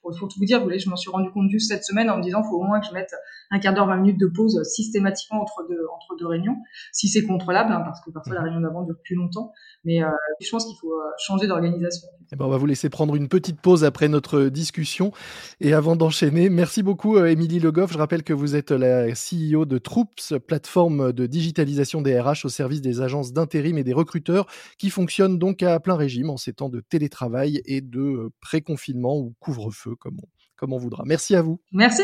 Pour, 0.06 0.18
pour 0.18 0.28
tout 0.28 0.38
vous 0.38 0.44
dire, 0.44 0.58
vous 0.58 0.64
voyez, 0.64 0.78
je 0.78 0.88
m'en 0.88 0.96
suis 0.96 1.10
rendu 1.10 1.30
compte 1.30 1.50
juste 1.50 1.68
cette 1.68 1.84
semaine 1.84 2.10
en 2.10 2.18
me 2.18 2.22
disant, 2.22 2.42
faut 2.44 2.56
au 2.56 2.62
moins 2.62 2.80
que 2.80 2.86
je 2.86 2.92
mette 2.92 3.14
un 3.50 3.58
quart 3.58 3.74
d'heure, 3.74 3.86
20 3.86 3.96
minutes 3.96 4.20
de 4.20 4.26
pause 4.26 4.62
systématiquement 4.64 5.40
entre 5.40 5.66
deux, 5.68 5.80
entre 5.94 6.16
deux 6.18 6.26
réunions, 6.26 6.56
si 6.92 7.08
c'est 7.08 7.24
contrôlable, 7.24 7.72
hein, 7.72 7.82
parce 7.84 8.00
que 8.04 8.10
parfois 8.10 8.34
la 8.34 8.40
mhm. 8.40 8.46
réunion 8.46 8.60
d'avant 8.60 8.82
dure 8.82 8.96
plus 9.02 9.16
longtemps. 9.16 9.52
Mais 9.84 10.02
euh, 10.02 10.08
je 10.40 10.50
pense 10.50 10.66
qu'il 10.66 10.76
faut 10.80 10.92
euh, 10.92 11.10
changer 11.18 11.46
d'organisation. 11.46 12.08
Eh 12.32 12.36
ben, 12.36 12.44
on 12.44 12.48
va 12.48 12.56
vous 12.56 12.66
laisser 12.66 12.88
prendre 12.88 13.14
une 13.14 13.28
petite 13.28 13.60
pause 13.60 13.84
après 13.84 14.08
notre 14.08 14.44
discussion. 14.44 15.12
Et 15.60 15.72
avant 15.72 15.94
d'enchaîner, 15.94 16.50
merci 16.50 16.82
beaucoup 16.82 17.18
Émilie 17.18 17.60
Legoff. 17.60 17.92
Je 17.92 17.98
rappelle 17.98 18.24
que 18.24 18.32
vous 18.32 18.56
êtes 18.56 18.72
la 18.72 19.06
CEO 19.12 19.64
de 19.64 19.78
Troops, 19.78 20.34
plateforme 20.46 21.12
de 21.12 21.26
digitalisation 21.26 22.02
des 22.02 22.18
RH 22.20 22.44
au 22.44 22.48
service 22.48 22.80
des 22.80 23.00
agences 23.00 23.32
d'intérim 23.32 23.78
et 23.78 23.84
des 23.84 23.92
recruteurs 23.92 24.46
qui 24.78 24.90
fonctionnent 24.90 25.38
donc 25.38 25.62
à 25.62 25.78
plein 25.78 25.96
régime 25.96 26.30
en 26.30 26.36
ces 26.36 26.52
temps 26.52 26.68
de 26.68 26.80
télétravail 26.80 27.62
et 27.64 27.80
de 27.80 28.30
pré-confinement 28.40 29.16
ou 29.16 29.34
couvre-feu, 29.40 29.94
comme 29.96 30.16
on, 30.22 30.28
comme 30.56 30.72
on 30.72 30.78
voudra. 30.78 31.02
Merci 31.06 31.34
à 31.34 31.42
vous. 31.42 31.60
Merci. 31.72 32.02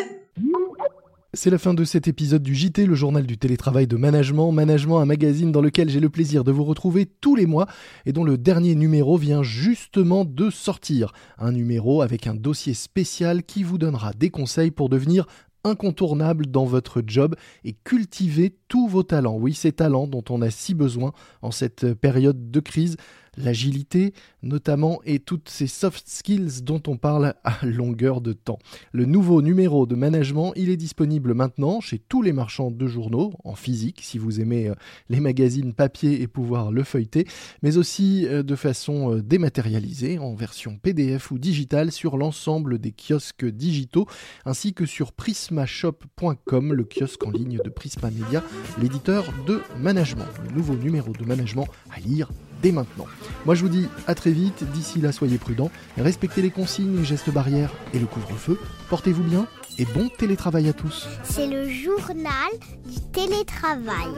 C'est 1.34 1.48
la 1.48 1.56
fin 1.56 1.72
de 1.72 1.84
cet 1.84 2.08
épisode 2.08 2.42
du 2.42 2.54
JT, 2.54 2.84
le 2.84 2.94
journal 2.94 3.24
du 3.24 3.38
télétravail 3.38 3.86
de 3.86 3.96
Management. 3.96 4.52
Management, 4.52 4.98
un 4.98 5.06
magazine 5.06 5.50
dans 5.50 5.62
lequel 5.62 5.88
j'ai 5.88 5.98
le 5.98 6.10
plaisir 6.10 6.44
de 6.44 6.52
vous 6.52 6.64
retrouver 6.64 7.06
tous 7.06 7.36
les 7.36 7.46
mois 7.46 7.66
et 8.04 8.12
dont 8.12 8.22
le 8.22 8.36
dernier 8.36 8.74
numéro 8.74 9.16
vient 9.16 9.42
justement 9.42 10.26
de 10.26 10.50
sortir. 10.50 11.14
Un 11.38 11.52
numéro 11.52 12.02
avec 12.02 12.26
un 12.26 12.34
dossier 12.34 12.74
spécial 12.74 13.44
qui 13.44 13.62
vous 13.62 13.78
donnera 13.78 14.12
des 14.12 14.28
conseils 14.28 14.70
pour 14.70 14.90
devenir 14.90 15.26
incontournable 15.64 16.48
dans 16.48 16.66
votre 16.66 17.02
job 17.06 17.34
et 17.64 17.72
cultiver 17.72 18.54
tous 18.68 18.86
vos 18.86 19.02
talents. 19.02 19.36
Oui, 19.36 19.54
ces 19.54 19.72
talents 19.72 20.06
dont 20.06 20.24
on 20.28 20.42
a 20.42 20.50
si 20.50 20.74
besoin 20.74 21.12
en 21.40 21.50
cette 21.50 21.94
période 21.94 22.50
de 22.50 22.60
crise 22.60 22.96
l'agilité 23.36 24.12
notamment 24.42 25.00
et 25.04 25.18
toutes 25.18 25.48
ces 25.48 25.66
soft 25.66 26.08
skills 26.08 26.62
dont 26.62 26.82
on 26.86 26.96
parle 26.96 27.34
à 27.44 27.64
longueur 27.64 28.20
de 28.20 28.32
temps. 28.32 28.58
Le 28.92 29.04
nouveau 29.04 29.42
numéro 29.42 29.86
de 29.86 29.94
management, 29.94 30.52
il 30.56 30.68
est 30.68 30.76
disponible 30.76 31.34
maintenant 31.34 31.80
chez 31.80 31.98
tous 31.98 32.22
les 32.22 32.32
marchands 32.32 32.70
de 32.70 32.86
journaux, 32.86 33.32
en 33.44 33.54
physique 33.54 34.00
si 34.02 34.18
vous 34.18 34.40
aimez 34.40 34.68
euh, 34.68 34.74
les 35.08 35.20
magazines 35.20 35.72
papier 35.72 36.22
et 36.22 36.26
pouvoir 36.26 36.72
le 36.72 36.82
feuilleter, 36.82 37.26
mais 37.62 37.76
aussi 37.76 38.26
euh, 38.26 38.42
de 38.42 38.56
façon 38.56 39.14
euh, 39.14 39.22
dématérialisée 39.22 40.18
en 40.18 40.34
version 40.34 40.76
PDF 40.76 41.30
ou 41.30 41.38
digitale 41.38 41.92
sur 41.92 42.16
l'ensemble 42.16 42.78
des 42.78 42.92
kiosques 42.92 43.46
digitaux 43.46 44.06
ainsi 44.44 44.74
que 44.74 44.86
sur 44.86 45.12
prismashop.com, 45.12 46.72
le 46.72 46.84
kiosque 46.84 47.24
en 47.24 47.30
ligne 47.30 47.58
de 47.64 47.70
Prisma 47.70 48.10
Media, 48.10 48.42
l'éditeur 48.80 49.32
de 49.46 49.60
management. 49.78 50.26
Le 50.48 50.56
nouveau 50.56 50.74
numéro 50.74 51.12
de 51.12 51.24
management 51.24 51.66
à 51.90 52.00
lire 52.00 52.28
dès 52.62 52.72
maintenant. 52.72 53.06
Moi 53.44 53.54
je 53.54 53.62
vous 53.62 53.68
dis 53.68 53.88
à 54.06 54.14
très 54.14 54.30
vite, 54.30 54.64
d'ici 54.72 55.00
là 55.00 55.12
soyez 55.12 55.38
prudents, 55.38 55.70
respectez 55.98 56.42
les 56.42 56.50
consignes, 56.50 56.96
les 56.96 57.04
gestes 57.04 57.30
barrières 57.30 57.72
et 57.92 57.98
le 57.98 58.06
couvre-feu, 58.06 58.58
portez-vous 58.88 59.24
bien 59.24 59.46
et 59.78 59.84
bon 59.84 60.08
télétravail 60.18 60.68
à 60.68 60.72
tous. 60.72 61.08
C'est 61.24 61.46
le 61.46 61.68
journal 61.68 62.50
du 62.86 63.00
télétravail. 63.12 64.12